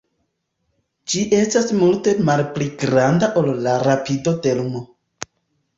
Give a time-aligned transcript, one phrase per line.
[1.13, 4.85] Ĝi estas multe malpli granda ol la rapido de lumo.